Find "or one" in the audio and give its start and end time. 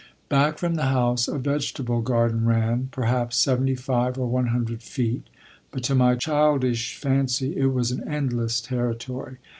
4.17-4.47